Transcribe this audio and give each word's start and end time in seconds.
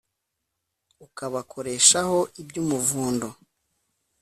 Ukabakoreshaho 1.05 2.19
iby'umuvundo, 2.41 3.27